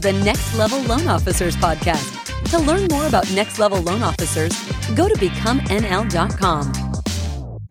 [0.00, 2.16] the Next Level Loan Officers Podcast.
[2.50, 4.52] To learn more about Next Level Loan Officers,
[4.94, 6.72] go to becomenl.com.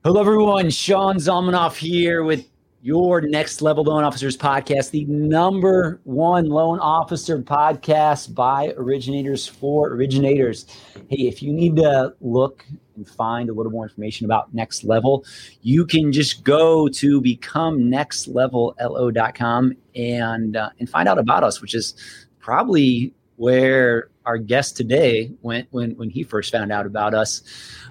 [0.04, 0.70] Hello, everyone.
[0.70, 2.46] Sean Zalmanoff here with
[2.82, 9.90] your Next Level Loan Officers Podcast, the number one loan officer podcast by originators for
[9.90, 10.66] originators.
[11.10, 12.66] Hey, if you need to look
[12.96, 15.26] and find a little more information about Next Level,
[15.62, 21.96] you can just go to becomenextlevel.com and uh, and find out about us, which is
[22.40, 27.42] probably where our guest today went when when he first found out about us.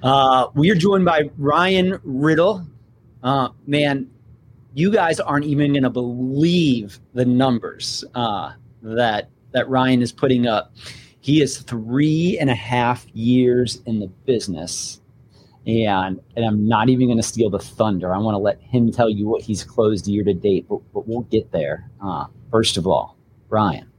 [0.02, 2.66] Uh, we are joined by Ryan Riddle.
[3.23, 4.09] Uh, man,
[4.74, 10.46] you guys aren't even going to believe the numbers uh, that that Ryan is putting
[10.46, 10.74] up.
[11.20, 15.00] He is three and a half years in the business,
[15.66, 18.14] and and I'm not even going to steal the thunder.
[18.14, 21.08] I want to let him tell you what he's closed year to date, but, but
[21.08, 21.91] we'll get there.
[22.03, 23.16] Uh, first of all,
[23.48, 23.91] Ryan,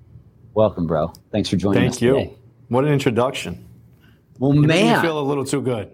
[0.54, 1.12] welcome, bro.
[1.32, 2.00] Thanks for joining Thank us.
[2.00, 2.14] Thank you.
[2.14, 2.34] Today.
[2.70, 3.68] What an introduction.
[4.38, 5.92] Well, me man, feel a little too good.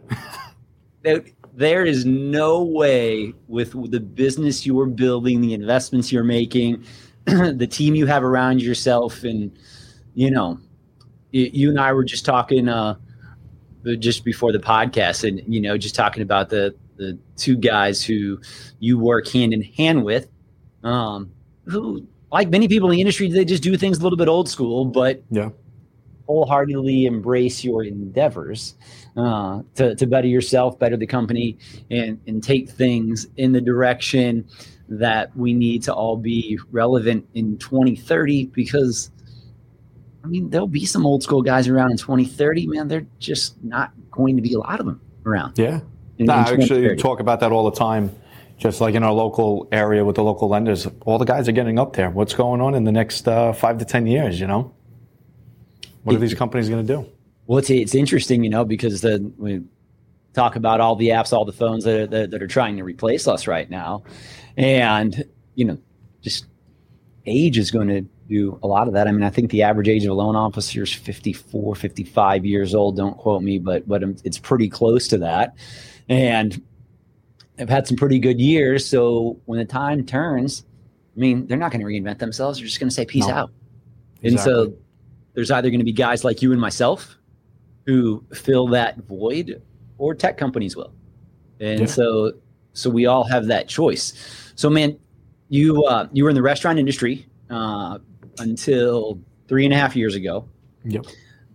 [1.55, 6.83] there, is no way with the business you're building, the investments you're making,
[7.25, 9.57] the team you have around yourself, and
[10.13, 10.59] you know,
[11.31, 12.95] you and I were just talking uh,
[13.99, 18.39] just before the podcast, and you know, just talking about the the two guys who
[18.79, 20.29] you work hand in hand with,
[20.83, 21.31] um,
[21.65, 24.49] who like many people in the industry, they just do things a little bit old
[24.49, 25.49] school, but yeah.
[26.27, 28.75] Wholeheartedly embrace your endeavors
[29.17, 31.57] uh, to, to better yourself, better the company,
[31.91, 34.47] and, and take things in the direction
[34.89, 39.09] that we need to all be relevant in 2030 because
[40.23, 43.91] I mean there'll be some old school guys around in 2030 man they're just not
[44.11, 45.79] going to be a lot of them around Yeah.
[46.19, 48.11] in- No, in I actually talk about that all the time.
[48.57, 51.77] Just like in our local area with the local lenders, all the guys are getting
[51.79, 52.09] up there.
[52.11, 54.71] What's going on in the next uh, five to 10 years, you know?
[56.05, 57.09] What are these companies going to do?
[57.47, 59.61] Well, it's, it's interesting, you know, because the, we
[60.33, 62.83] talk about all the apps, all the phones that are, that, that are trying to
[62.83, 64.03] replace us right now.
[64.55, 65.23] And,
[65.55, 65.77] you know,
[66.21, 66.45] just
[67.25, 69.07] age is going to do a lot of that.
[69.07, 72.75] I mean, I think the average age of a loan officer is 54, 55 years
[72.75, 72.97] old.
[72.97, 75.55] Don't quote me, but, but it's pretty close to that.
[76.07, 76.61] And
[77.57, 78.85] I've had some pretty good years.
[78.85, 80.65] So when the time turns,
[81.15, 82.59] I mean, they're not going to reinvent themselves.
[82.59, 83.33] They're just going to say, peace No.
[83.33, 83.51] out.
[84.23, 84.73] And so
[85.35, 87.17] there's either going to be guys like you and myself
[87.85, 89.61] who fill that void
[89.97, 90.93] or tech companies will.
[91.59, 91.85] And Yeah.
[91.85, 92.31] so
[92.73, 94.13] so we all have that choice.
[94.55, 94.97] So man,
[95.49, 97.99] you uh, you were in the restaurant industry uh,
[98.39, 100.47] until three and a half years ago.
[100.85, 101.05] Yep.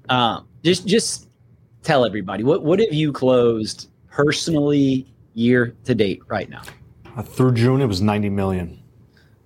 [0.08, 1.28] Uh, just just
[1.82, 6.62] tell everybody what what have you closed personally year to date right now?
[7.16, 8.80] Uh, through June, it was 90 million.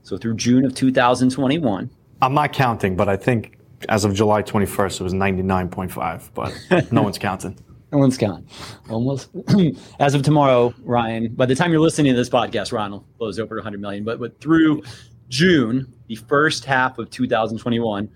[0.03, 1.89] So through June of 2021.
[2.23, 3.54] I'm not counting, but I think
[3.89, 7.59] as of July 21st, it was 99.5, but no one's counting.
[7.93, 8.45] No one's gone.
[8.91, 9.31] Almost.
[10.01, 13.39] As of tomorrow, Ryan, by the time you're listening to this podcast, Ryan will close
[13.39, 14.03] over 100 million.
[14.03, 14.83] But, but through
[15.29, 18.09] June, the first half of 2021,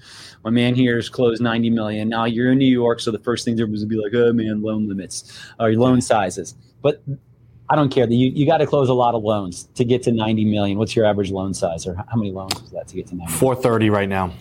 [0.42, 2.08] my man here has closed 90 million.
[2.08, 4.32] Now you're in New York, so the first thing there was to be like, oh
[4.32, 6.56] man, loan limits or loan sizes.
[6.82, 7.00] But
[7.70, 8.08] I don't care.
[8.08, 10.78] You, you got to close a lot of loans to get to 90 million.
[10.78, 13.32] What's your average loan size or how many loans was that to get to 90?
[13.34, 14.32] 430 right now.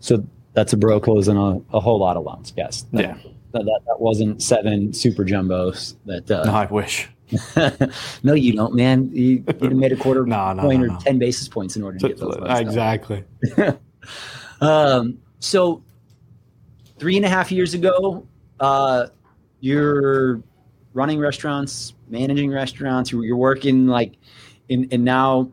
[0.00, 2.86] So that's a bro closing a, a whole lot of loans, Yes.
[2.92, 3.18] That, Yeah.
[3.52, 5.96] That, that, that wasn't seven super jumbos.
[6.04, 7.08] That uh, No, I wish.
[8.22, 9.10] no, you don't, man.
[9.12, 11.98] You, you'd made a quarter No, no, point no, or ten basis points in order
[11.98, 12.60] to get those loans.
[12.60, 13.24] Exactly.
[14.60, 15.82] Um, so
[16.98, 18.26] three and a half years ago,
[18.60, 19.08] uh,
[19.60, 20.42] you're
[20.94, 23.12] running restaurants, managing restaurants.
[23.12, 24.14] You're, you're working like,
[24.70, 25.50] and and now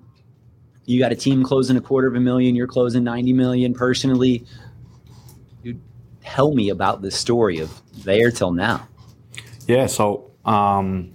[0.86, 2.56] you got a team closing a quarter of a million.
[2.56, 4.46] You're closing ninety million personally.
[6.24, 8.88] Tell me about this story of there till now.
[9.68, 11.13] Yeah, so um,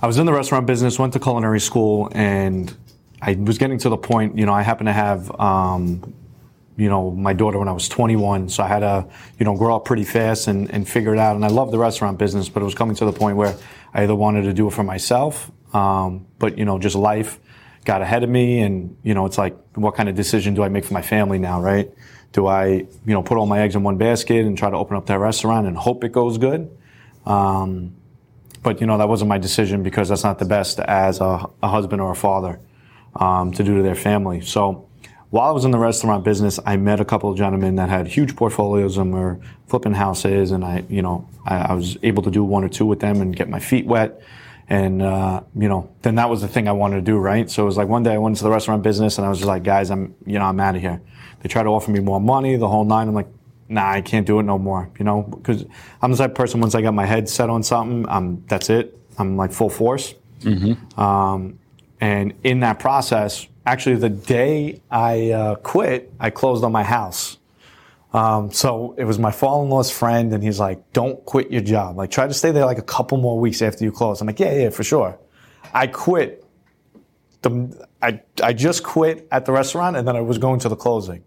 [0.00, 2.74] I was in the restaurant business, went to culinary school, and
[3.20, 6.12] I was getting to the point, you know, I happened to have, um,
[6.76, 9.06] you know, my daughter when I was 21, so I had to,
[9.38, 11.36] you know, grow up pretty fast and, and figure it out.
[11.36, 13.56] And I love the restaurant business, but it was coming to the point where
[13.94, 17.38] I either wanted to do it for myself, um, but, you know, just life
[17.84, 20.68] got ahead of me, and, you know, it's like, what kind of decision do I
[20.68, 21.90] make for my family now, right?
[22.32, 24.96] Do I, you know, put all my eggs in one basket and try to open
[24.96, 26.70] up that restaurant and hope it goes good?
[27.26, 27.94] Um,
[28.62, 31.68] but you know that wasn't my decision because that's not the best as a, a
[31.68, 32.60] husband or a father
[33.16, 34.40] um, to do to their family.
[34.40, 34.88] So
[35.30, 38.06] while I was in the restaurant business, I met a couple of gentlemen that had
[38.06, 42.30] huge portfolios and were flipping houses, and I, you know, I, I was able to
[42.30, 44.20] do one or two with them and get my feet wet.
[44.68, 47.50] And, uh, you know, then that was the thing I wanted to do, right?
[47.50, 49.38] So it was like one day I went into the restaurant business and I was
[49.38, 51.02] just like, guys, I'm, you know, I'm out of here.
[51.40, 53.08] They tried to offer me more money, the whole nine.
[53.08, 53.28] I'm like,
[53.68, 55.64] nah, I can't do it no more, you know, because
[56.00, 58.70] I'm the type of person, once I got my head set on something, um, that's
[58.70, 58.96] it.
[59.18, 60.14] I'm like full force.
[60.96, 61.58] Um,
[62.00, 67.38] and in that process, actually, the day I uh, quit, I closed on my house.
[68.12, 71.96] Um, so it was my father-in-law's friend, and he's like, "Don't quit your job.
[71.96, 74.38] Like, try to stay there like a couple more weeks after you close." I'm like,
[74.40, 75.18] "Yeah, yeah, for sure."
[75.72, 76.44] I quit.
[77.40, 80.76] The I I just quit at the restaurant, and then I was going to the
[80.76, 81.24] closing.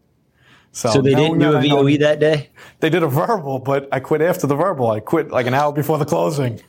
[0.71, 2.49] So, So they didn't do a VOE that day.
[2.81, 4.91] They did a verbal, but I quit after the verbal.
[4.91, 6.61] I quit like an hour before the closing.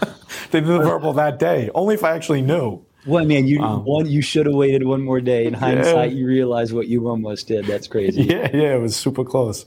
[0.50, 1.70] they did the verbal that day.
[1.74, 2.84] Only if I actually knew.
[3.08, 5.46] Well, man, you one you should have waited one more day.
[5.46, 7.64] In hindsight, you realize what you almost did.
[7.64, 8.22] That's crazy.
[8.22, 9.64] Yeah, yeah, it was super close.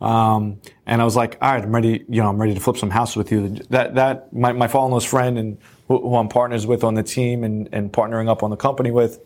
[0.00, 2.04] Um, and I was like, all right, I'm ready.
[2.08, 3.48] You know, I'm ready to flip some houses with you.
[3.70, 5.58] That that my my father-in-law's friend and
[5.88, 8.90] who, who I'm partners with on the team and and partnering up on the company
[8.90, 9.20] with.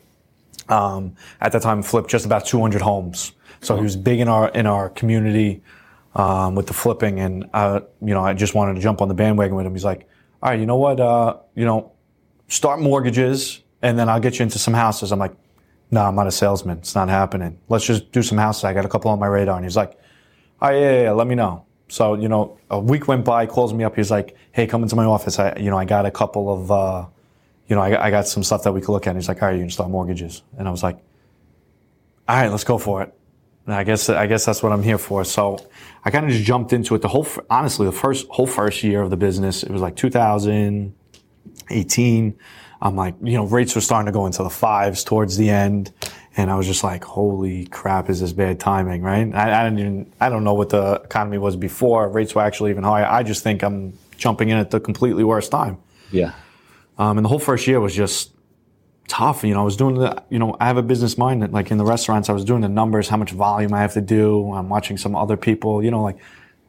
[0.68, 3.32] Um, at that time, flipped just about 200 homes.
[3.60, 5.62] So he was big in our in our community
[6.14, 9.14] um, with the flipping, and uh, you know, I just wanted to jump on the
[9.14, 9.72] bandwagon with him.
[9.72, 10.08] He's like,
[10.42, 11.00] all right, you know what?
[11.00, 11.91] Uh, you know,
[12.52, 15.10] start mortgages, and then I'll get you into some houses.
[15.10, 15.32] I'm like,
[15.90, 16.78] no, I'm not a salesman.
[16.78, 17.58] It's not happening.
[17.68, 18.64] Let's just do some houses.
[18.64, 19.56] I got a couple on my radar.
[19.56, 19.98] And he's like,
[20.60, 21.64] oh, yeah, yeah, yeah, let me know.
[21.88, 23.96] So, you know, a week went by, calls me up.
[23.96, 25.38] He's like, hey, come into my office.
[25.38, 27.06] I, you know, I got a couple of, uh,
[27.68, 29.10] you know, I, got- I got some stuff that we could look at.
[29.10, 30.42] And he's like, all right, you can start mortgages.
[30.58, 30.98] And I was like,
[32.28, 33.14] all right, let's go for it.
[33.66, 35.24] And I guess, I guess that's what I'm here for.
[35.24, 35.58] So
[36.04, 37.02] I kind of just jumped into it.
[37.02, 40.94] The whole, honestly, the first, whole first year of the business, it was like 2000,
[41.70, 42.38] 18.
[42.80, 45.92] I'm like, you know, rates were starting to go into the fives towards the end.
[46.36, 49.32] And I was just like, holy crap, is this bad timing, right?
[49.34, 52.08] I, I didn't even, I don't know what the economy was before.
[52.08, 53.06] Rates were actually even higher.
[53.06, 55.78] I just think I'm jumping in at the completely worst time.
[56.10, 56.32] Yeah.
[56.98, 58.32] Um, and the whole first year was just
[59.08, 59.44] tough.
[59.44, 61.70] You know, I was doing the, you know, I have a business mind that like
[61.70, 64.52] in the restaurants, I was doing the numbers, how much volume I have to do.
[64.54, 66.18] I'm watching some other people, you know, like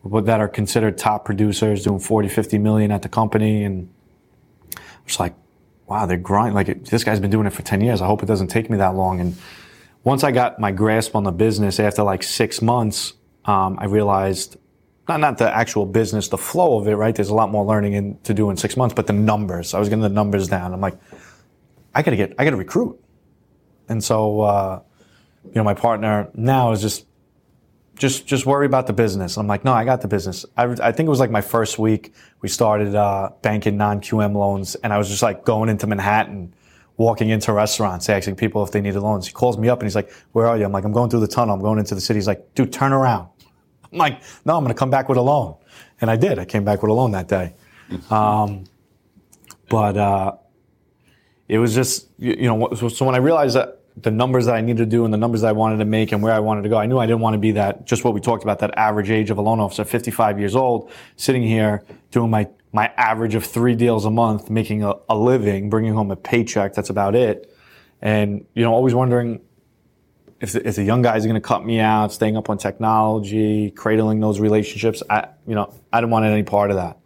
[0.02, 3.64] what that are considered top producers doing 40, 50 million at the company.
[3.64, 3.90] And
[5.06, 5.36] it's like,
[5.88, 6.56] wow, they're grinding.
[6.56, 8.02] Like it, this guy's been doing it for 10 years.
[8.02, 9.20] I hope it doesn't take me that long.
[9.20, 9.36] And
[10.04, 13.14] once I got my grasp on the business after like six months,
[13.46, 14.58] um, I realized
[15.08, 17.14] not, not the actual business, the flow of it, right?
[17.14, 19.80] There's a lot more learning in, to do in six months, but the numbers, I
[19.80, 20.74] was getting the numbers down.
[20.74, 20.98] I'm like,
[21.94, 23.00] I gotta get, I gotta recruit.
[23.90, 24.82] And so, uh,
[25.46, 27.06] you know, my partner now is just,
[27.95, 29.38] just, just worry about the business.
[29.38, 30.45] I'm like, no, I got the business.
[30.57, 32.13] I, I think it was like my first week.
[32.42, 36.54] We started, uh, banking non-QM loans and I was just like going into Manhattan,
[36.98, 39.28] walking into restaurants, asking people if they needed loans.
[39.28, 40.66] He calls me up and he's like, where are you?
[40.66, 41.56] I'm like, I'm going through the tunnel.
[41.56, 42.18] I'm going into the city.
[42.18, 43.30] He's like, dude, turn around.
[43.92, 45.56] I'm like, no, I'm going to come back with a loan.
[46.01, 46.39] And I did.
[46.39, 47.54] I came back with a loan that day.
[48.10, 48.66] Um,
[49.69, 50.36] but, uh,
[51.48, 54.62] it was just, you, you know, so when I realized that the numbers that I
[54.62, 56.63] needed to do and the numbers that I wanted to make and where I wanted
[56.63, 58.60] to go, I knew I didn't want to be that, just what we talked about,
[58.60, 62.92] that average age of a loan officer, 55 years old, sitting here doing my, my
[62.98, 66.74] average of three deals a month, making a, a living, bringing home a paycheck.
[66.74, 67.56] That's about it.
[68.01, 69.42] And, you know, always wondering,
[70.42, 72.57] if the, if the young guys are going to cut me out, staying up on
[72.57, 76.98] technology, cradling those relationships, I, you know, I didn't want any part of that.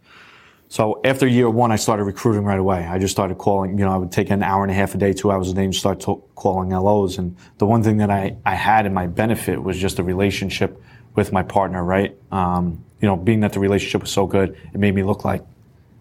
[0.70, 2.84] So after year one, I started recruiting right away.
[2.86, 4.98] I just started calling, you know, I would take an hour and a half a
[4.98, 7.16] day, two hours a day and start to- calling LOs.
[7.16, 10.80] And the one thing that I, I had in my benefit was just the relationship
[11.14, 12.14] with my partner, right?
[12.30, 15.42] Um, you know, being that the relationship was so good, it made me look like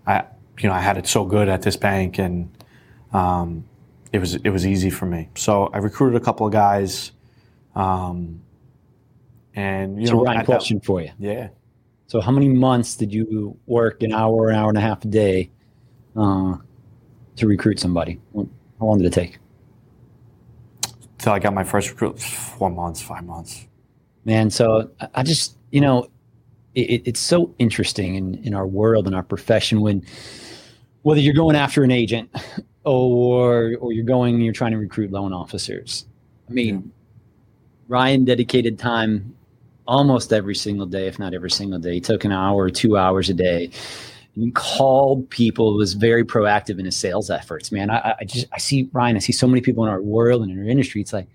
[0.05, 0.25] I,
[0.59, 2.50] you know, I had it so good at this bank and,
[3.13, 3.63] um,
[4.12, 5.29] it was, it was easy for me.
[5.36, 7.12] So I recruited a couple of guys.
[7.75, 8.41] Um,
[9.55, 11.12] and, you So know, at that- question for you.
[11.19, 11.50] yeah.
[12.07, 15.07] So how many months did you work an hour, an hour and a half a
[15.07, 15.49] day
[16.15, 16.55] uh,
[17.35, 18.19] to recruit somebody?
[18.33, 19.39] How long did it take?
[21.17, 23.67] Till I got my first recruit, four months, five months.
[24.23, 26.07] Man, so I- just, you know,
[26.75, 30.05] it, it's so interesting in, in our world and our profession when
[31.01, 32.29] whether you're going after an agent
[32.83, 36.05] or or you're going and you're trying to recruit loan officers.
[36.49, 36.91] I mean,
[37.87, 39.35] Ryan dedicated time
[39.88, 41.94] almost every single day, if not every single day.
[41.96, 43.65] He took an hour or two hours a day.
[44.36, 47.72] And he called people, was very proactive in his sales efforts.
[47.72, 50.44] Man, I, I just I see Ryan, I see so many people in our world
[50.44, 51.01] and in our industry.
[51.01, 51.27] It's like,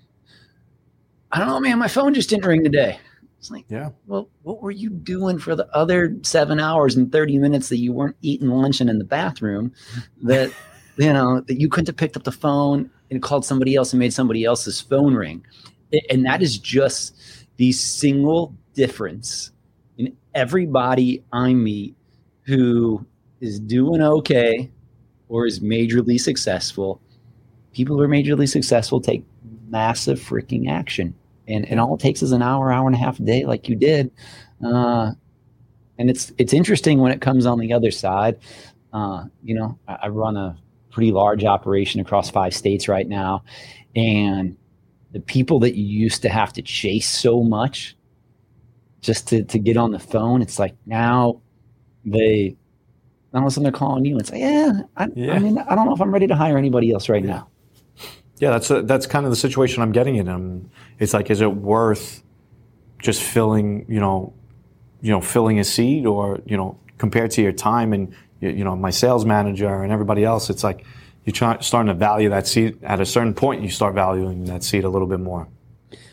[1.33, 2.99] I don't know, man, my phone just didn't ring today.
[3.39, 3.91] It's like, Yeah.
[4.07, 7.93] well, what were you doing for the other seven hours and 30 minutes that you
[7.93, 9.73] weren't eating lunch and in the bathroom
[10.23, 10.53] that,
[10.97, 13.99] you know, that you couldn't have picked up the phone and called somebody else and
[13.99, 15.45] made somebody else's phone ring?
[16.09, 17.17] And that is just
[17.57, 19.53] the single difference
[19.99, 21.95] in everybody I meet
[22.43, 23.05] who
[23.41, 24.71] is doing okay
[25.29, 27.01] or is majorly successful,
[27.73, 29.25] people who are majorly successful take
[29.69, 31.15] massive freaking action.
[31.49, 33.69] And, and all it takes is an hour, hour and a half a day, like
[33.69, 34.11] you did.
[34.65, 35.13] Uh,
[35.99, 38.39] and it's it's interesting when it comes on the other side.
[38.93, 40.57] Uh, you know, I, I run a
[40.91, 43.45] pretty large operation across five states right now,
[43.97, 44.57] and
[45.13, 47.97] the people that you used to have to chase so much
[49.01, 51.41] just to, to get on the phone, it's like now
[52.05, 52.57] they
[53.35, 55.33] all of a sudden they're calling you and say, yeah I, yeah.
[55.33, 57.49] I mean, I don't know if I'm ready to hire anybody else right now.
[58.39, 60.29] Yeah, that's a, that's kind of the situation I'm getting in.
[60.29, 62.23] I'm, it's like, is it worth
[62.99, 64.33] just filling, you know,
[65.01, 68.75] you know, filling a seat, or you know, compared to your time and you know,
[68.75, 70.85] my sales manager and everybody else, it's like
[71.25, 73.63] you're trying, starting to value that seat at a certain point.
[73.63, 75.49] You start valuing that seat a little bit more.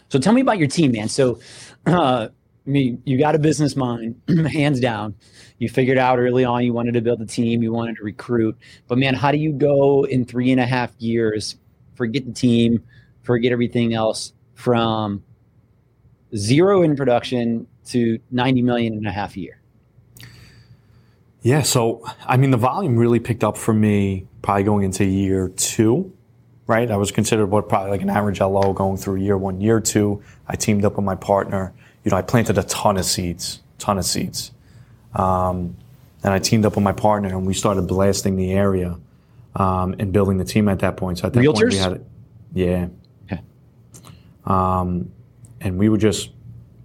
[0.10, 1.10] So tell me about your team, man.
[1.10, 1.40] So,
[1.86, 2.30] uh,
[2.68, 5.16] I mean, you got a business mind, hands down.
[5.58, 8.56] You figured out early on you wanted to build a team, you wanted to recruit.
[8.88, 11.56] But man, how do you go in three and a half years,
[11.96, 12.84] forget the team,
[13.24, 15.24] forget everything else, from
[16.36, 19.60] zero in production to 90 million in a half a year?
[21.42, 25.50] Yeah, so I mean, the volume really picked up for me probably going into year
[25.50, 26.14] two,
[26.68, 26.90] right?
[26.90, 30.22] I was considered what probably like an average LO going through year one, year two.
[30.48, 31.74] I teamed up with my partner.
[32.04, 34.52] You know, I planted a ton of seeds, ton of seeds.
[35.16, 35.78] Um,
[36.24, 38.98] and I teamed up with my partner and we started blasting the area
[39.56, 41.20] um, and building the team at that point.
[41.20, 41.60] So at that Realtors?
[41.60, 42.06] point, we had it.
[42.54, 42.88] Yeah.
[43.26, 43.42] Okay.
[44.46, 45.12] Um,
[45.62, 46.32] and we were just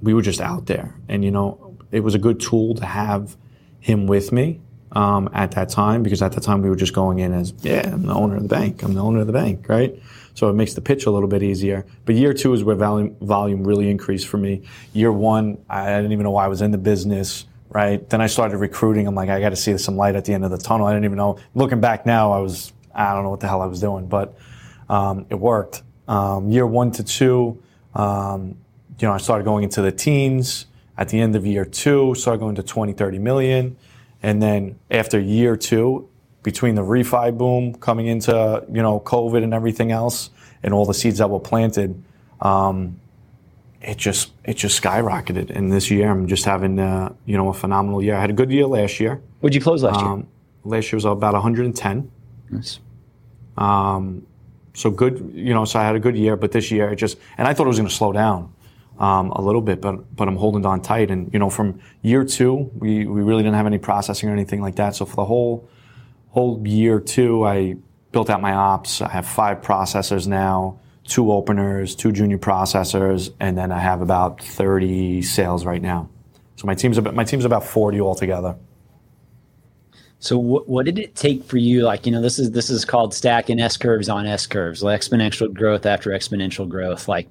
[0.03, 3.37] we were just out there, and you know, it was a good tool to have
[3.85, 4.61] him with me
[4.93, 7.91] um, at that time because at the time we were just going in as yeah,
[7.93, 8.83] I'm the owner of the bank.
[8.83, 9.95] I'm the owner of the bank, right?
[10.33, 11.85] So it makes the pitch a little bit easier.
[12.07, 14.63] But year two is where volume, volume really increased for me.
[14.95, 18.09] Year one, I didn't even know why I was in the business right?
[18.09, 19.07] Then I started recruiting.
[19.07, 20.87] I'm like, I got to see some light at the end of the tunnel.
[20.87, 21.39] I didn't even know.
[21.55, 24.39] Looking back now, I was, I don't know what the hell I was doing, but
[24.89, 25.83] um, it worked.
[26.07, 27.61] Um, year one to two,
[27.95, 28.57] um,
[29.01, 30.67] you know, I started going into the teens.
[30.97, 33.77] At the end of year two, started going to 20, 30 million.
[34.23, 36.09] And then after year two,
[36.43, 40.31] between the refi boom coming into, you know, COVID and everything else,
[40.63, 42.03] and all the seeds that were planted,
[42.41, 42.99] um,
[43.83, 45.51] it just it just skyrocketed.
[45.51, 48.15] And this year, I'm just having uh, you know a phenomenal year.
[48.15, 49.21] I had a good year last year.
[49.41, 50.27] What'd you close last um, year?
[50.65, 52.11] Last year was about 110.
[52.51, 52.81] Nice.
[53.59, 54.27] Um,
[54.73, 55.67] so good, you know.
[55.67, 57.69] So I had a good year, but this year it just and I thought it
[57.69, 58.53] was going to slow down
[58.99, 61.11] um, a little bit, but but I'm holding on tight.
[61.11, 64.61] And you know, from year two, we we really didn't have any processing or anything
[64.61, 64.97] like that.
[64.97, 65.69] So for the whole
[66.31, 67.77] whole year two, I
[68.13, 69.01] built out my ops.
[69.01, 74.43] I have five processors now two openers, two junior processors, and then I have about
[74.43, 76.09] 30 sales right now.
[76.57, 78.57] So my team's about my team's about 40 altogether.
[80.19, 81.83] So what, what did it take for you?
[81.83, 84.99] Like, you know, this is this is called stacking S curves on S curves, like
[85.01, 87.09] exponential growth after exponential growth.
[87.09, 87.29] Like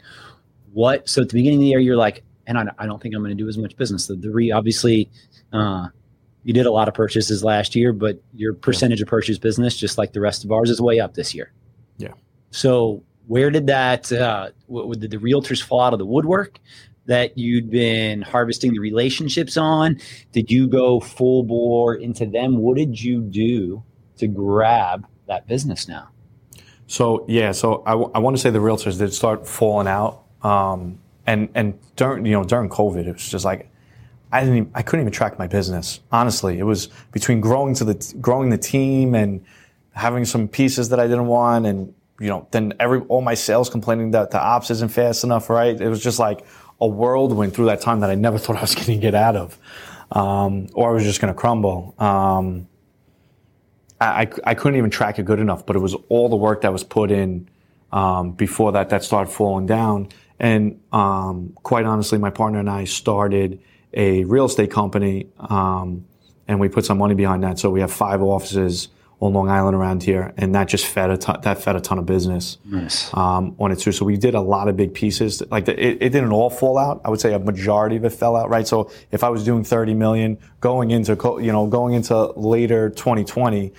[0.74, 3.16] what so at the beginning of the year you're like, and I, I don't think
[3.16, 4.08] I'm going to do as much business.
[4.08, 5.10] The, the re obviously
[5.54, 5.88] uh,
[6.44, 9.04] you did a lot of purchases last year, but your percentage yeah.
[9.04, 11.54] of purchase business, just like the rest of ours, is way up this year.
[11.98, 12.14] Yeah.
[12.52, 16.60] So where did that uh, w- did the realtors fall out of the woodwork
[17.06, 20.00] that you'd been harvesting the relationships on
[20.32, 23.84] did you go full bore into them what did you do
[24.18, 26.10] to grab that business now
[26.88, 30.24] so yeah so I, w- I want to say the realtors did start falling out
[30.44, 33.70] um, and and during you know during covid it was just like
[34.32, 37.84] I didn't even, I couldn't even track my business honestly it was between growing to
[37.86, 39.44] the growing the team and
[39.94, 43.70] having some pieces that I didn't want and you know, then every all my sales
[43.70, 45.80] complaining that the ops isn't fast enough, right?
[45.80, 46.46] It was just like
[46.80, 49.36] a whirlwind through that time that I never thought I was going to get out
[49.36, 49.58] of,
[50.12, 51.96] um, or I was just going to crumble.
[51.98, 52.68] Um,
[54.00, 56.74] I, I couldn't even track it good enough, but it was all the work that
[56.74, 57.48] was put in
[57.94, 60.10] um, before that that started falling down.
[60.40, 63.62] And um, quite honestly, my partner and I started
[63.94, 66.06] a real estate company, um,
[66.48, 67.60] and we put some money behind that.
[67.60, 68.90] So we have five offices
[69.24, 71.98] on Long Island around here, and that just fed a ton, that fed a ton
[71.98, 73.14] of business nice.
[73.14, 73.94] um, on it too.
[73.94, 75.42] So we did a lot of big pieces.
[75.50, 77.02] Like the, it, it, didn't all fall out.
[77.06, 78.50] I would say a majority of it fell out.
[78.50, 78.68] Right.
[78.68, 83.74] So if I was doing 30 million going into you know going into later 2020.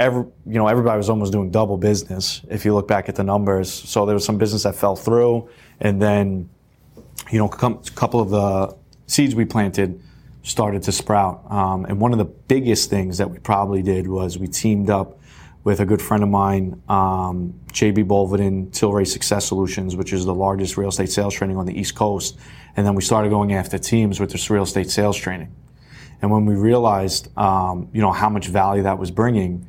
[0.00, 3.24] Every, you know, everybody was almost doing double business if you look back at the
[3.24, 3.68] numbers.
[3.68, 5.50] So there was some business that fell through,
[5.80, 6.48] and then,
[7.30, 10.00] you know, a couple of the seeds we planted
[10.42, 11.44] started to sprout.
[11.50, 15.18] Um, and one of the biggest things that we probably did was we teamed up
[15.64, 20.34] with a good friend of mine, um, JB Bolvedin, Tilray Success Solutions, which is the
[20.34, 22.38] largest real estate sales training on the East Coast.
[22.76, 25.54] And then we started going after teams with this real estate sales training.
[26.22, 29.66] And when we realized, um, you know, how much value that was bringing,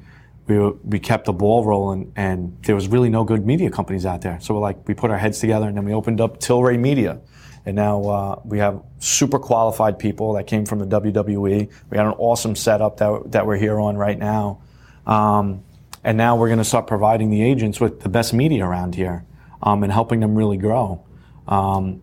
[0.49, 4.21] we, we kept the ball rolling and there was really no good media companies out
[4.21, 4.39] there.
[4.41, 7.21] So we're like, we put our heads together and then we opened up Tilray Media.
[7.67, 11.69] And now uh, we have super qualified people that came from the WWE.
[11.89, 14.63] We had an awesome setup that, that we're here on right now.
[15.05, 15.63] Um,
[16.03, 19.25] and now we're going to start providing the agents with the best media around here
[19.61, 21.05] um, and helping them really grow.
[21.47, 22.01] Um,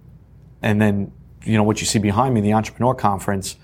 [0.62, 1.10] and then,
[1.42, 3.56] you know, what you see behind me, the Entrepreneur Conference,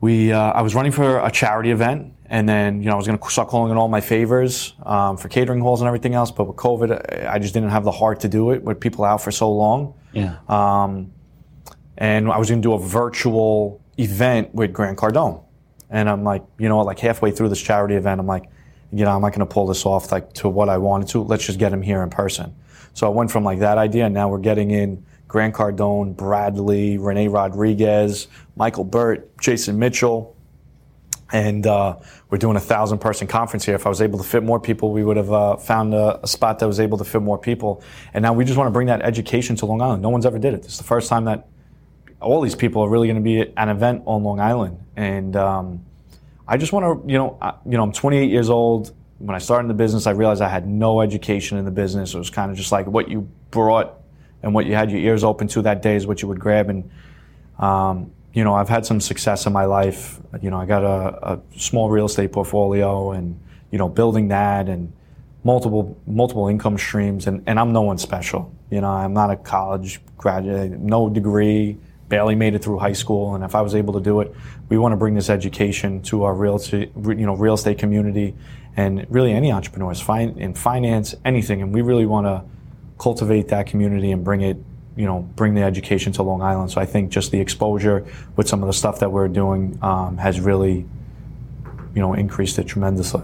[0.00, 3.06] we, uh, I was running for a charity event and then, you know, I was
[3.06, 6.30] going to start calling in all my favors um, for catering halls and everything else.
[6.30, 9.20] But with COVID, I just didn't have the heart to do it with people out
[9.20, 9.94] for so long.
[10.12, 10.38] Yeah.
[10.48, 11.12] Um,
[11.98, 15.44] and I was going to do a virtual event with Grant Cardone.
[15.90, 18.46] And I'm like, you know, like halfway through this charity event, I'm like,
[18.90, 21.22] you know, I'm not going to pull this off like to what I wanted to.
[21.22, 22.54] Let's just get him here in person.
[22.94, 26.96] So I went from like that idea, and now we're getting in Grant Cardone, Bradley,
[26.96, 30.33] Renee Rodriguez, Michael Burt, Jason Mitchell
[31.34, 31.96] and uh,
[32.30, 33.74] we're doing a thousand person conference here.
[33.74, 36.28] If I was able to fit more people, we would have uh, found a, a,
[36.28, 37.82] spot that was able to fit more people.
[38.14, 40.00] And now we just want to bring that education to Long Island.
[40.00, 40.62] No one's ever did it.
[40.62, 41.48] This is the first time that
[42.20, 44.78] all these people are really going to be at an event on Long Island.
[44.94, 45.84] And um,
[46.46, 48.94] I just want to, you know, I, you know, I'm 28 years old.
[49.18, 52.14] When I started in the business, I realized I had no education in the business.
[52.14, 54.00] It was kind of just like what you brought
[54.44, 56.70] and what you had your ears open to that day is what you would grab.
[56.70, 56.88] And
[57.58, 60.18] um, you know, I've had some success in my life.
[60.42, 64.68] You know, I got a, a, small real estate portfolio and, you know, building that
[64.68, 64.92] and
[65.44, 67.28] multiple, multiple income streams.
[67.28, 68.52] And, and I'm no one special.
[68.70, 73.36] You know, I'm not a college graduate, no degree, barely made it through high school.
[73.36, 74.34] And if I was able to do it,
[74.68, 78.34] we want to bring this education to our real you know, real estate community
[78.76, 81.62] and really any entrepreneurs in finance, anything.
[81.62, 82.42] And we really want to
[82.98, 84.56] cultivate that community and bring it
[84.96, 86.70] you know, bring the education to Long Island.
[86.70, 90.16] So I think just the exposure with some of the stuff that we're doing um,
[90.18, 90.86] has really,
[91.94, 93.22] you know, increased it tremendously.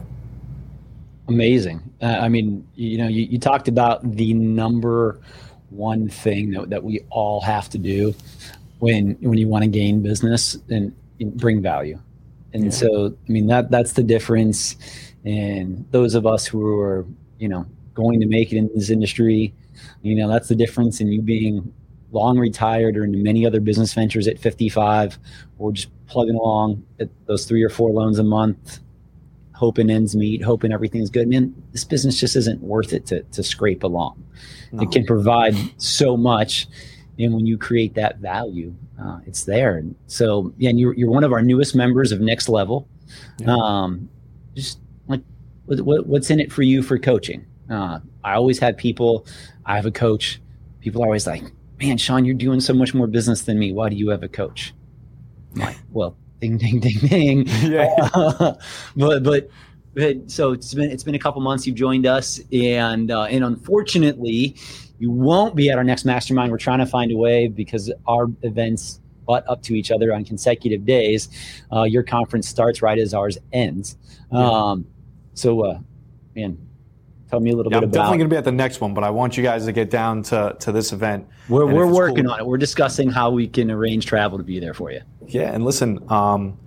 [1.29, 1.81] Amazing.
[2.03, 5.21] Uh, I mean, you know, you, you, talked about the number
[5.69, 8.15] one thing that, that we all have to do
[8.81, 12.01] when when you want to gain business and, and bring value.
[12.53, 12.71] And yeah.
[12.71, 14.77] so, I mean, that that's the difference.
[15.25, 17.07] And those of us who are,
[17.39, 19.55] you know, going to make it in this industry
[20.03, 21.73] you know, that's the difference in you being
[22.13, 25.19] long retired or in many other business ventures at 55
[25.59, 28.81] or just plugging along at those three or four loans a month,
[29.55, 31.29] hoping ends meet, hoping everything's good.
[31.29, 34.25] Man, this business just isn't worth it to, to scrape along.
[34.73, 34.83] No.
[34.83, 36.67] It can provide so much.
[37.19, 39.77] And when you create that value, uh, it's there.
[39.77, 42.89] And so, yeah, and you're, you're one of our newest members of Next Level.
[43.39, 43.55] Yeah.
[43.55, 44.09] Um,
[44.55, 45.23] just like,
[45.67, 47.45] what, what's in it for you for coaching?
[47.71, 49.27] Uh, I always had people
[49.65, 50.41] I have a coach.
[50.81, 51.45] People are always like,
[51.79, 53.73] man, Sean, you're doing so much more business than me.
[53.73, 54.75] Why do you have a coach?
[55.55, 57.47] I'm like, well, ding, ding, ding, ding.
[57.71, 57.95] Yeah.
[58.15, 58.55] Uh,
[58.97, 59.49] but, but,
[59.95, 63.45] but, so it's been, it's been a couple months you've joined us and, uh, and
[63.45, 64.57] unfortunately
[64.99, 66.53] you won't be at our next mastermind.
[66.53, 70.25] We're trying to find a way because our events butt up to each other on
[70.25, 71.29] consecutive days.
[71.73, 73.97] Uh, your conference starts right as ours ends.
[74.33, 74.87] Um,
[75.35, 75.79] so, uh,
[76.35, 76.59] man,
[77.31, 78.01] Tell me a little yeah, bit I'm about.
[78.01, 79.89] definitely going to be at the next one, but I want you guys to get
[79.89, 81.29] down to, to this event.
[81.49, 82.47] We're, we're working cool, on it.
[82.47, 85.01] We're discussing how we can arrange travel to be there for you.
[85.29, 86.59] Yeah, and listen, um,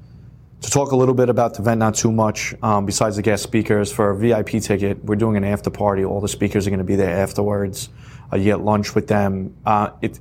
[0.61, 3.43] to talk a little bit about the event, not too much, um, besides the guest
[3.43, 6.05] speakers, for a VIP ticket, we're doing an after party.
[6.05, 7.89] All the speakers are going to be there afterwards.
[8.31, 9.53] Uh, you get lunch with them.
[9.65, 10.17] Uh, it,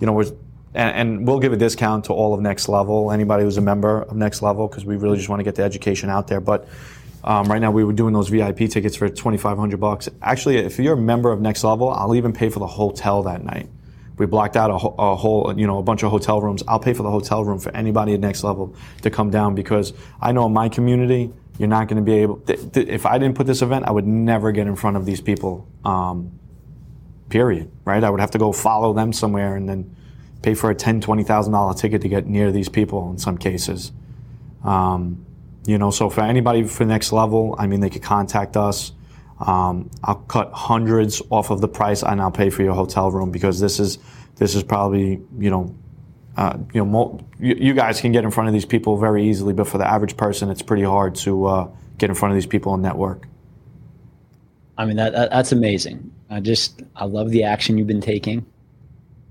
[0.00, 0.36] you know, and,
[0.74, 4.16] and, we'll give a discount to all of Next Level, anybody who's a member of
[4.16, 6.40] Next Level, because we really just want to get the education out there.
[6.40, 6.66] But
[7.24, 10.08] um, right now, we were doing those VIP tickets for twenty five hundred bucks.
[10.22, 13.44] Actually, if you're a member of Next Level, I'll even pay for the hotel that
[13.44, 13.68] night.
[14.18, 16.62] We blocked out a, a, whole, you know, a bunch of hotel rooms.
[16.68, 19.92] I'll pay for the hotel room for anybody at Next Level to come down because
[20.20, 22.36] I know in my community, you're not going to be able.
[22.40, 25.06] Th- th- if I didn't put this event, I would never get in front of
[25.06, 25.66] these people.
[25.84, 26.38] Um,
[27.30, 27.70] period.
[27.84, 28.04] Right?
[28.04, 29.96] I would have to go follow them somewhere and then
[30.42, 33.38] pay for a ten, twenty thousand dollar ticket to get near these people in some
[33.38, 33.92] cases.
[34.62, 35.24] Um,
[35.64, 38.92] you know, so for anybody for next level, I mean, they could contact us.
[39.38, 43.30] Um, I'll cut hundreds off of the price, and I'll pay for your hotel room
[43.30, 43.98] because this is
[44.36, 45.74] this is probably you know,
[46.36, 49.28] uh, you know, mo- you, you, guys can get in front of these people very
[49.28, 52.36] easily, but for the average person, it's pretty hard to uh, get in front of
[52.36, 53.26] these people and network.
[54.78, 56.12] I mean, that, that that's amazing.
[56.30, 58.46] I just I love the action you've been taking.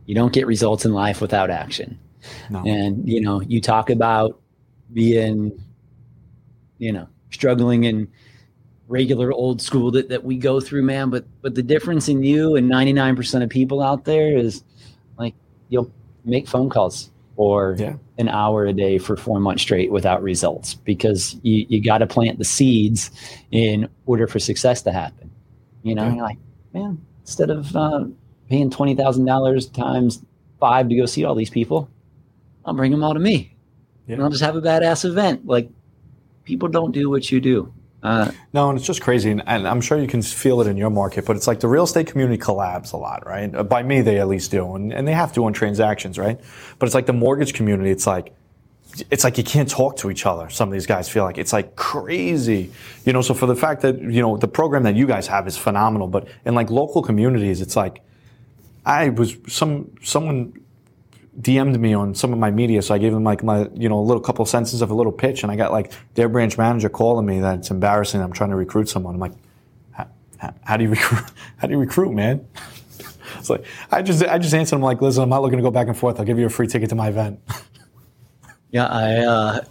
[0.05, 1.99] You don't get results in life without action.
[2.49, 2.63] No.
[2.65, 4.39] And you know, you talk about
[4.93, 5.61] being
[6.81, 8.07] you know, struggling in
[8.87, 11.09] regular old school that, that we go through, man.
[11.11, 14.63] But but the difference in you and 99% of people out there is
[15.17, 15.35] like
[15.69, 15.91] you'll
[16.25, 17.09] make phone calls.
[17.37, 17.95] or Yeah.
[18.17, 22.05] an hour a day for four months straight without results because you, you got to
[22.07, 23.09] plant the seeds
[23.51, 25.31] in order for success to happen.
[25.83, 26.13] You know, Yeah.
[26.15, 26.37] you're like,
[26.73, 28.05] man, instead of uh,
[28.49, 30.21] paying $20,000 times
[30.59, 31.89] five to go see all these people,
[32.65, 33.55] I'll bring them all to me.
[34.07, 34.15] Yeah.
[34.15, 35.47] And I'll just have a badass event.
[35.47, 35.69] Like,
[36.43, 37.73] people don't do what you do.
[38.03, 40.75] Uh, No, and it's just crazy, and, and I'm sure you can feel it in
[40.75, 41.25] your market.
[41.25, 43.53] But it's like the real estate community collabs a lot, right?
[43.53, 46.39] Uh, By me, they at least do, and, and they have to on transactions, right?
[46.79, 47.91] But it's like the mortgage community.
[47.91, 48.33] It's like
[49.09, 50.49] it's like you can't talk to each other.
[50.49, 52.71] Some of these guys feel like it's like crazy,
[53.05, 53.21] you know.
[53.21, 56.07] So for the fact that you know the program that you guys have is phenomenal,
[56.07, 58.01] but in like local communities, it's like
[58.85, 60.53] I was some someone
[61.39, 63.99] DM'd me on some of my media, so I gave them like my you know
[63.99, 66.89] a little couple sentences of a little pitch, and I got like their branch manager
[66.89, 68.21] calling me that it's embarrassing.
[68.21, 69.13] I'm trying to recruit someone.
[69.13, 69.33] I'm like,
[70.63, 71.23] how, do you recruit?
[71.57, 72.45] How do you recruit, man?
[73.39, 75.71] It's like I just I just answered him like, listen, I'm not looking to go
[75.71, 76.19] back and forth.
[76.19, 77.39] I'll give you a free ticket to my event.
[78.71, 79.61] Yeah, I uh,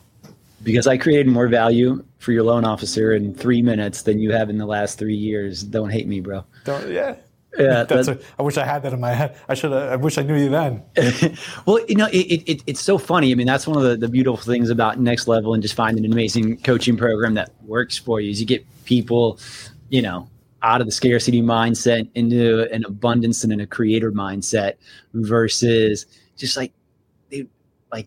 [0.62, 4.50] because I created more value for your loan officer in three minutes than you have
[4.50, 5.62] in the last three years.
[5.62, 6.44] Don't hate me, bro.
[6.64, 7.14] Don't- yeah.
[7.58, 9.36] Yeah, That's that- a, I wish I had that in my head.
[9.48, 9.72] I should.
[9.72, 10.82] I wish I knew you then.
[11.66, 13.32] well, you know, it, it, it, it's so funny.
[13.32, 16.04] I mean, that's one of the, the beautiful things about Next Level and just finding
[16.04, 19.38] an amazing coaching program that works for you is you get people,
[19.88, 20.28] you know,
[20.62, 24.74] out of the scarcity mindset into an abundance and in a creator mindset
[25.14, 26.72] versus just like,
[27.30, 27.46] they,
[27.90, 28.06] like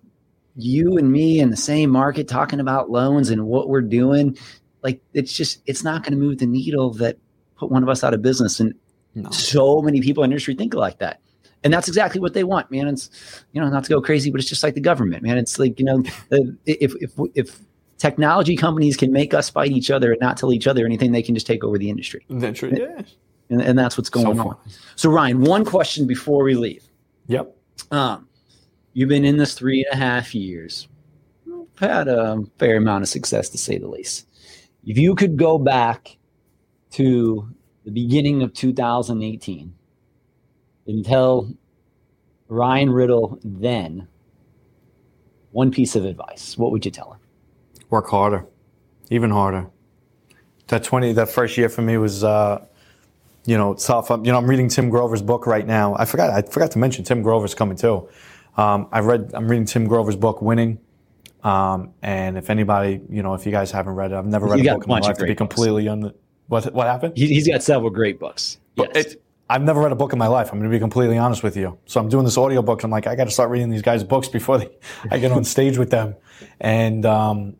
[0.55, 4.37] you and me in the same market talking about loans and what we're doing.
[4.83, 7.17] Like, it's just, it's not going to move the needle that
[7.57, 8.59] put one of us out of business.
[8.59, 8.73] And
[9.15, 9.29] No.
[9.31, 11.19] so many people in the industry think like that.
[11.63, 12.87] And that's exactly what they want man.
[12.87, 13.09] It's
[13.53, 15.37] you know not to go crazy but it's just like the government man.
[15.37, 16.03] It's like you know
[16.65, 17.59] if if if
[17.97, 21.21] technology companies can make us fight each other and not tell each other anything they
[21.21, 22.25] can just take over the industry.
[22.29, 22.73] That's true.
[22.75, 23.03] Yeah.
[23.49, 24.57] and, and that's what's going So on.
[24.95, 26.83] so ryan one question before we leave.
[27.27, 27.55] Yep.
[27.91, 28.27] um,
[28.93, 30.87] you've been in this three and a half years.
[31.79, 34.27] Had a fair amount of success to say the least.
[34.85, 36.17] If you could go back
[36.91, 37.49] to
[37.85, 39.73] the beginning of 2018
[40.87, 41.53] until
[42.47, 44.07] Ryan Riddle then
[45.51, 47.19] one piece of advice, what would you tell him?
[47.89, 48.45] Work harder,
[49.09, 49.67] even harder.
[50.67, 52.65] That twenty, that first year for me was, uh,
[53.45, 54.09] you know, tough.
[54.09, 55.95] I'm, you know, I'm reading Tim Grover's book right now.
[55.97, 56.31] I forgot.
[56.31, 58.09] I forgot to mention Tim Grover's coming too.
[58.57, 59.31] Um, I read.
[59.33, 60.79] I'm reading Tim Grover's book, Winning.
[61.43, 64.63] Um, and if anybody, you know, if you guys haven't read it, I've never read
[64.63, 66.13] You a book in my life to be completely on
[66.47, 67.17] what what happened.
[67.17, 68.59] He, he's got several great books.
[68.75, 68.89] Yes.
[68.95, 70.51] It, I've never read a book in my life.
[70.51, 71.77] I'm going to be completely honest with you.
[71.85, 72.83] So I'm doing this audio book.
[72.83, 74.69] I'm like, I got to start reading these guys' books before they,
[75.11, 76.15] I get on stage with them.
[76.59, 77.57] And um,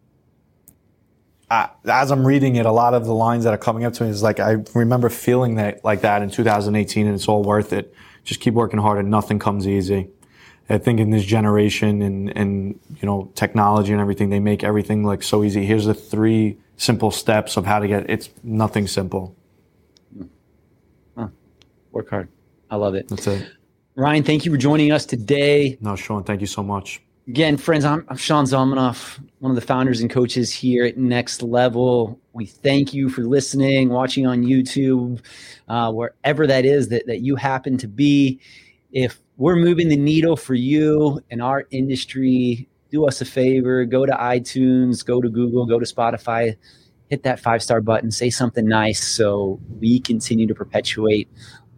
[1.51, 4.05] I, as I'm reading it, a lot of the lines that are coming up to
[4.05, 7.73] me is like, I remember feeling that like that in 2018, and it's all worth
[7.73, 7.93] it.
[8.23, 10.09] Just keep working hard, and nothing comes easy.
[10.69, 15.03] I think in this generation and and you know technology and everything, they make everything
[15.03, 15.65] like so easy.
[15.65, 18.09] Here's the three simple steps of how to get.
[18.09, 19.35] It's nothing simple.
[21.93, 22.27] Work hard.
[22.71, 23.07] I love it.
[23.07, 23.47] That's it.
[23.95, 25.77] Ryan, thank you for joining us today.
[25.79, 27.03] No, Sean, thank you so much.
[27.27, 31.43] Again, friends, I'm, I'm Sean Zalmanoff, one of the founders and coaches here at Next
[31.43, 32.19] Level.
[32.33, 35.21] We thank you for listening, watching on YouTube,
[35.67, 38.39] uh, wherever that is that, that you happen to be.
[38.91, 44.05] If we're moving the needle for you and our industry, do us a favor go
[44.05, 46.55] to iTunes, go to Google, go to Spotify,
[47.09, 51.27] hit that five star button, say something nice so we continue to perpetuate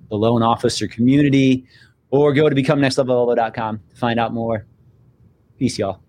[0.09, 1.65] the loan officer community,
[2.11, 4.67] or go to becomenextlevel.com to find out more.
[5.57, 6.04] Peace, y'all.